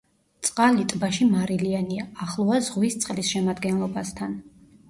წყალი 0.47 0.85
ტბაში 0.93 1.27
მარილიანია, 1.33 2.07
ახლოა 2.27 2.57
ზღვის 2.71 2.99
წყლის 3.05 3.33
შემადგენლობასთან. 3.37 4.39